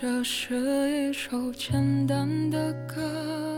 [0.00, 0.54] 这是
[0.88, 3.49] 一首简单的歌。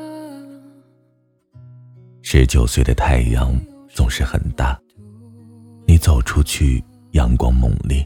[2.34, 3.54] 十九岁的太阳
[3.90, 4.80] 总是很大，
[5.86, 8.02] 你走出去，阳光猛烈，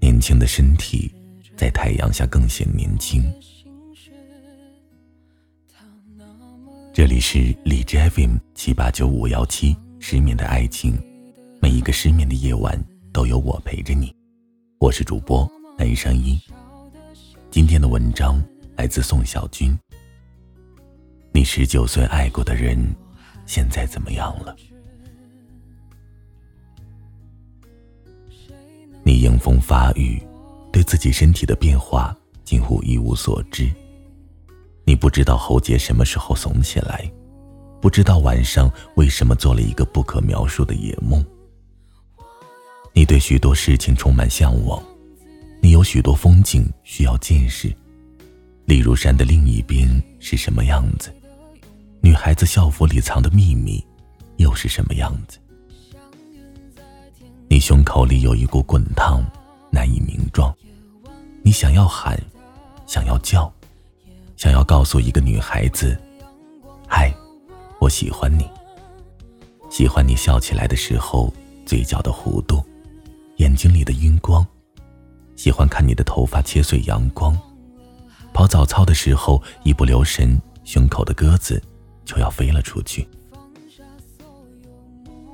[0.00, 1.14] 年轻的身体
[1.54, 3.22] 在太阳下更显年轻。
[6.90, 10.98] 这里是荔枝 FM 七八九五幺七，失眠的爱情，
[11.60, 12.82] 每一个失眠的夜晚
[13.12, 14.10] 都有我陪着你，
[14.78, 16.40] 我是主播南声音。
[17.50, 18.42] 今天的文章
[18.74, 19.78] 来自宋小军。
[21.30, 22.82] 你十九岁爱过的人，
[23.48, 24.54] 现在怎么样了？
[29.02, 30.22] 你迎风发育，
[30.70, 33.72] 对自己身体的变化近乎一无所知。
[34.84, 37.10] 你不知道喉结什么时候耸起来，
[37.80, 41.24] 不知道晚上为什么做了一个不可描述的野梦。
[42.92, 44.82] 你对许多事情充满向往。
[45.62, 47.74] 你有许多风景需要见识，
[48.66, 49.88] 例如山的另一边
[50.20, 51.10] 是什么样子？
[52.08, 53.86] 女孩子校服里藏的秘密
[54.38, 55.38] 又是什么样子？
[57.50, 59.22] 你胸口里有一股滚烫，
[59.70, 60.50] 难以名状。
[61.42, 62.18] 你想要喊，
[62.86, 63.52] 想要叫，
[64.38, 66.00] 想要告诉一个女孩子
[66.88, 67.12] ：“嗨，
[67.78, 68.48] 我喜欢你。”
[69.68, 71.30] 喜欢你笑起来的时候
[71.66, 72.64] 嘴角的弧度，
[73.36, 74.46] 眼睛里的晕光。
[75.36, 77.38] 喜欢看你的头发切碎阳光，
[78.32, 81.62] 跑早操的时候一不留神，胸口的鸽子
[82.08, 83.06] 就要飞了出去。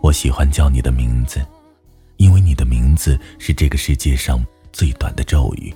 [0.02, 1.40] 我喜欢叫你的名字，
[2.16, 5.72] 因为你的名字是这个世界上最短的咒语，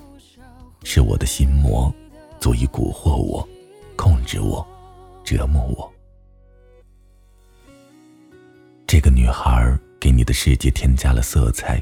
[0.83, 1.95] 是我的心魔，
[2.41, 3.49] 足以蛊惑我，
[3.95, 4.67] 控制我，
[5.23, 5.89] 折磨我。
[8.89, 11.81] 这个女孩给你的世界添加了色彩。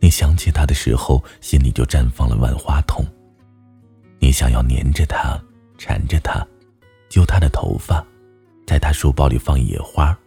[0.00, 3.04] 你想起她的时候，心里就绽放了万花筒。
[4.18, 5.40] 你想要粘着她，
[5.78, 6.44] 缠着她，
[7.08, 8.04] 揪她的头发，
[8.74, 10.18] 在他书包里放野花，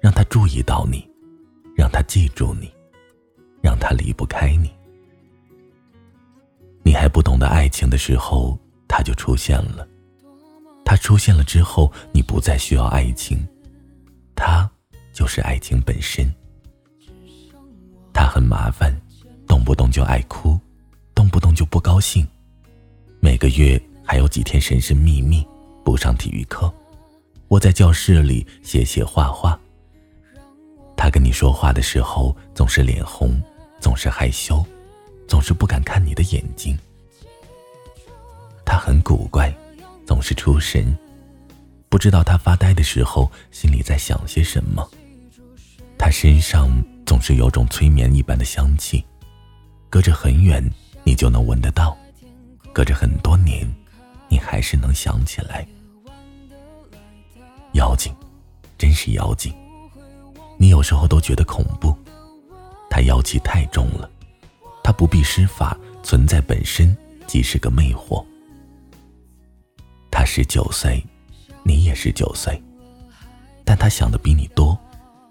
[0.00, 1.08] 让他注意到你，
[1.76, 2.68] 让他记住你，
[3.62, 4.68] 让他离不开你。
[6.82, 9.86] 你还不懂得爱情的时候，他就出现了。
[10.84, 13.46] 他出现了之后，你不再需要爱情，
[14.34, 14.68] 他
[15.12, 16.28] 就是爱情本身。
[18.12, 18.92] 他很麻烦，
[19.46, 20.58] 动不动就爱哭，
[21.14, 22.26] 动不动就不高兴，
[23.20, 25.46] 每个月还有几天神神秘秘
[25.84, 26.74] 不上体育课，
[27.48, 29.58] 窝在教室里写写画画。
[30.96, 33.40] 他跟你说话的时候总是脸红，
[33.80, 34.64] 总是害羞，
[35.26, 36.78] 总是不敢看你的眼睛。
[38.64, 39.54] 他很古怪，
[40.06, 40.96] 总是出神，
[41.88, 44.88] 不知道他发呆的时候心里在想些什么。
[45.98, 46.70] 他身上。
[47.08, 49.02] 总是有种催眠一般的香气，
[49.88, 50.62] 隔着很远
[51.04, 51.96] 你就能闻得到，
[52.70, 53.66] 隔着很多年，
[54.28, 55.66] 你还是能想起来。
[57.72, 58.14] 妖精，
[58.76, 59.52] 真是妖精，
[60.56, 61.96] 你有时候都觉得恐怖。
[62.90, 64.10] 他妖气太重了，
[64.82, 66.96] 他不必施法，存在本身
[67.26, 68.24] 即是个魅惑。
[70.10, 71.04] 他十九岁，
[71.62, 72.60] 你也十九岁，
[73.64, 74.76] 但他想的比你多，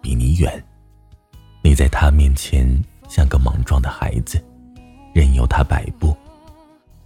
[0.02, 0.64] 比你远。
[1.64, 2.66] 你在他面前
[3.10, 4.42] 像个莽撞的孩子，
[5.14, 6.16] 任由他摆布，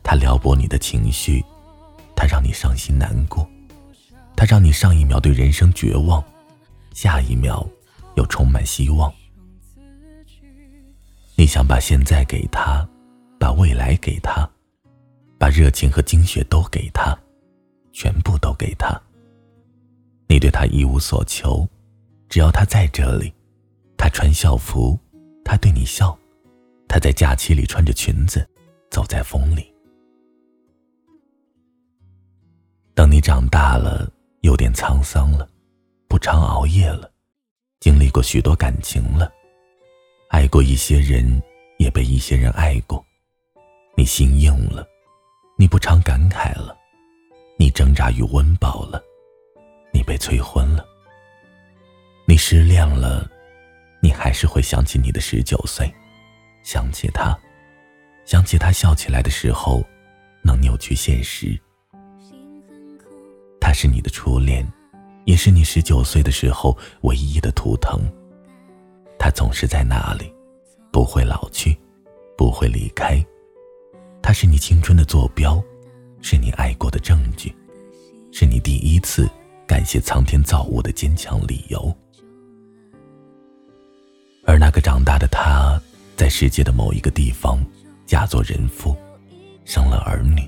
[0.04, 1.44] 他撩拨你的情绪，
[2.16, 3.50] 他让你伤心难过，
[4.42, 6.24] 他让你上一秒对人生绝望，
[6.96, 7.64] 下一秒
[8.16, 9.14] 又充满希望。
[11.36, 12.84] 你想把现在给他，
[13.40, 14.50] 把未来给他，
[15.38, 17.16] 把热情和精血都给他，
[17.94, 19.00] 全部都给他。
[20.28, 21.70] 你对他一无所求，
[22.28, 23.32] 只要他在这里。
[23.96, 25.00] 他穿校服，
[25.46, 26.18] 他对你笑，
[26.88, 28.44] 他在假期里穿着裙子，
[28.90, 29.72] 走在风里。
[32.96, 35.48] 等你长大了，有点沧桑了，
[36.08, 37.12] 不常熬夜了，
[37.80, 39.32] 经历过许多感情了，
[40.30, 41.42] 爱过一些人，
[41.78, 43.04] 也被一些人爱过，
[43.96, 44.88] 你心硬了，
[45.58, 46.76] 你不常感慨了，
[47.58, 49.02] 你挣扎于温饱了，
[49.94, 50.86] 你被催婚了，
[52.28, 53.30] 你失恋了。
[54.04, 55.88] 你还是会想起你的十九岁，
[56.64, 57.40] 想起他，
[58.26, 59.86] 想起他笑起来的时候，
[60.44, 61.56] 能扭曲现实。
[63.72, 64.70] 他是你的初恋，
[65.24, 68.02] 也是你十九岁的时候唯一的图腾。
[69.18, 70.30] 他总是在那里，
[70.92, 71.74] 不会老去，
[72.38, 73.26] 不会离开。
[74.22, 75.64] 他是你青春的坐标，
[76.22, 77.56] 是你爱过的证据，
[78.34, 79.26] 是你第一次
[79.66, 81.96] 感谢苍天造物的坚强理由。
[84.44, 85.82] 而那个长大的他，
[86.18, 87.58] 在世界的某一个地方，
[88.06, 88.94] 嫁作人妇，
[89.64, 90.46] 生了儿女，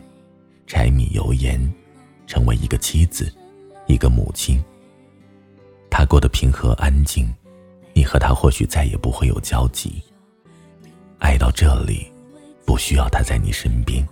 [0.67, 1.57] 柴米油盐。
[2.27, 3.33] 成为一个妻子，
[3.87, 4.63] 一个母亲。
[5.89, 7.27] 他过得平和安静，
[7.93, 10.01] 你和他或许再也不会有交集。
[11.19, 12.11] 爱到这里，
[12.65, 14.07] 不需要他在你身边，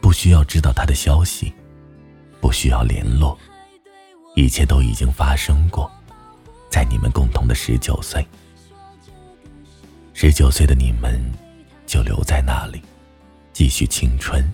[0.00, 1.52] 不需要知道他的消息，
[2.40, 3.38] 不需要联络，
[4.34, 5.90] 一切都已经发生过，
[6.68, 8.26] 在你们共同的十九岁。
[10.12, 11.20] 十九岁的你们，
[11.86, 12.82] 就留在那里，
[13.52, 14.44] 继续青春，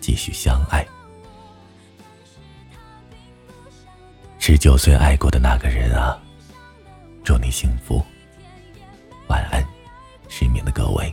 [0.00, 0.86] 继续相爱。
[4.52, 6.14] 十九岁爱过的那个人啊，
[7.24, 8.02] 祝你幸福，
[9.26, 9.64] 晚安，
[10.28, 11.10] 失眠的各位。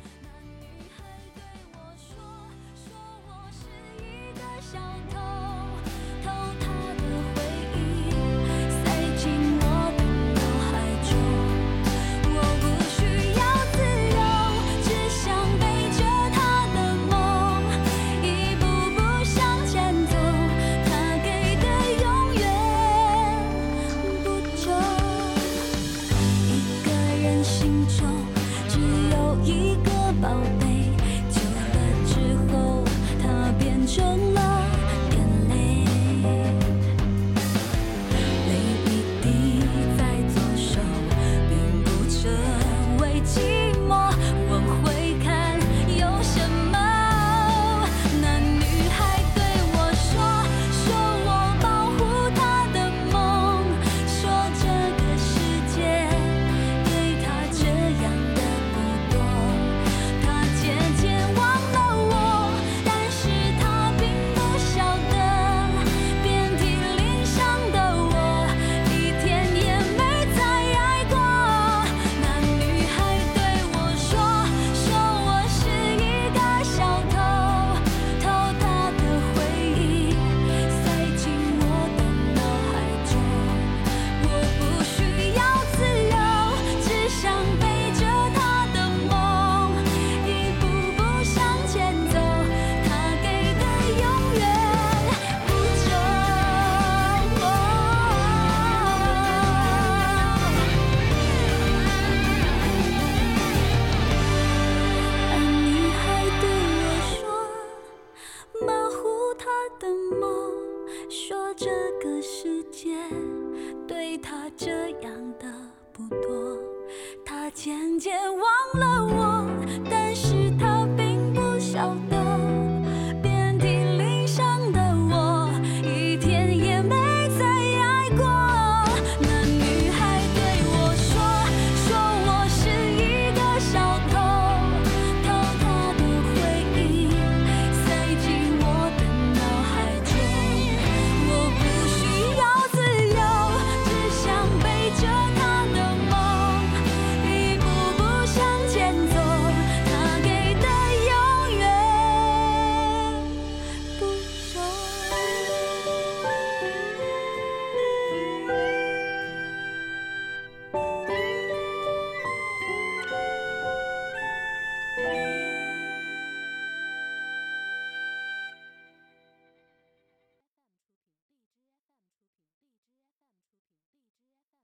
[117.99, 118.38] 对